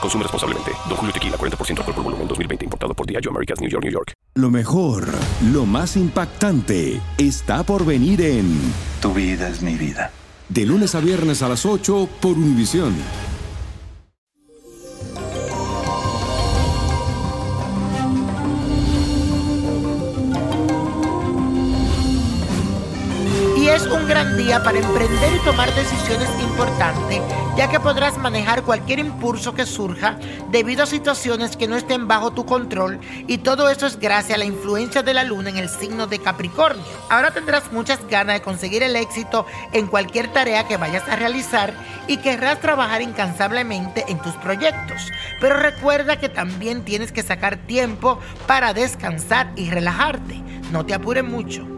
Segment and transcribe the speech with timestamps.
[0.00, 0.72] Consume responsablemente.
[0.88, 2.64] Don Julio Tequila, 40% alcohol por volumen, 2020.
[2.64, 4.12] Importado por Diageo Americas, New York, New York.
[4.34, 5.08] Lo mejor,
[5.52, 8.58] lo más impactante, está por venir en
[9.00, 10.10] Tu vida es mi vida.
[10.48, 12.94] De lunes a viernes a las 8 por Univisión.
[23.76, 27.20] Es un gran día para emprender y tomar decisiones importantes,
[27.58, 30.18] ya que podrás manejar cualquier impulso que surja
[30.50, 34.38] debido a situaciones que no estén bajo tu control y todo eso es gracias a
[34.38, 36.82] la influencia de la luna en el signo de Capricornio.
[37.10, 41.74] Ahora tendrás muchas ganas de conseguir el éxito en cualquier tarea que vayas a realizar
[42.06, 45.02] y querrás trabajar incansablemente en tus proyectos.
[45.38, 50.40] Pero recuerda que también tienes que sacar tiempo para descansar y relajarte.
[50.72, 51.75] No te apures mucho.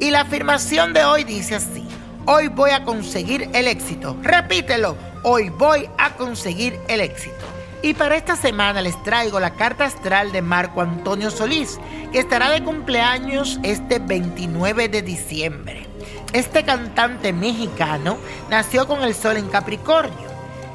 [0.00, 1.86] Y la afirmación de hoy dice así,
[2.24, 4.16] hoy voy a conseguir el éxito.
[4.22, 7.36] Repítelo, hoy voy a conseguir el éxito.
[7.82, 11.78] Y para esta semana les traigo la carta astral de Marco Antonio Solís,
[12.12, 15.86] que estará de cumpleaños este 29 de diciembre.
[16.32, 18.16] Este cantante mexicano
[18.48, 20.30] nació con el sol en Capricornio.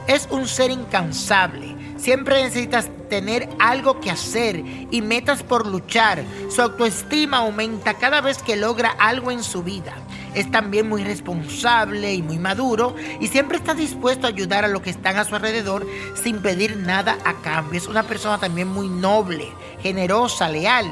[0.06, 1.76] Es un ser incansable.
[1.98, 4.58] Siempre necesitas tener algo que hacer
[4.92, 6.24] y metas por luchar.
[6.50, 9.94] Su autoestima aumenta cada vez que logra algo en su vida.
[10.34, 14.82] Es también muy responsable y muy maduro y siempre está dispuesto a ayudar a los
[14.82, 15.88] que están a su alrededor
[16.22, 17.78] sin pedir nada a cambio.
[17.78, 19.48] Es una persona también muy noble,
[19.82, 20.92] generosa, leal.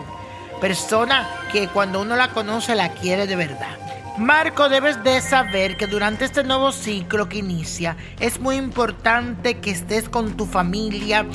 [0.61, 3.77] Persona que cuando uno la conoce la quiere de verdad.
[4.17, 9.71] Marco, debes de saber que durante este nuevo ciclo que inicia es muy importante que
[9.71, 11.25] estés con tu familia,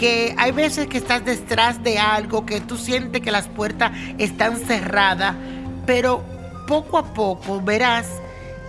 [0.00, 4.56] que hay veces que estás detrás de algo, que tú sientes que las puertas están
[4.56, 5.36] cerradas,
[5.84, 6.24] pero
[6.66, 8.06] poco a poco verás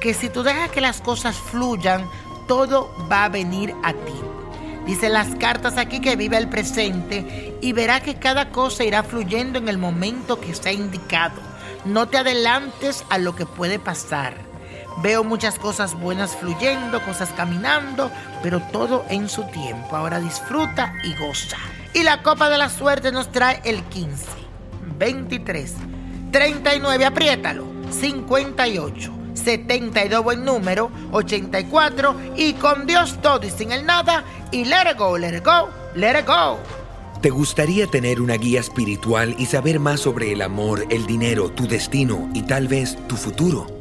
[0.02, 2.06] que si tú dejas que las cosas fluyan,
[2.50, 4.20] todo va a venir a ti.
[4.86, 9.58] Dicen las cartas aquí que vive el presente y verá que cada cosa irá fluyendo
[9.58, 11.40] en el momento que está indicado.
[11.86, 14.51] No te adelantes a lo que puede pasar.
[14.98, 18.12] Veo muchas cosas buenas fluyendo, cosas caminando,
[18.44, 19.96] pero todo en su tiempo.
[19.96, 21.58] Ahora disfruta y goza.
[21.94, 24.26] Y la copa de la suerte nos trae el 15,
[24.98, 25.74] 23,
[26.32, 34.24] 39, apriétalo, 58, 72 buen número, 84 y con Dios todo y sin el nada
[34.52, 36.60] y let it go, let it go, let it go.
[37.22, 41.68] ¿Te gustaría tener una guía espiritual y saber más sobre el amor, el dinero, tu
[41.68, 43.81] destino y tal vez tu futuro?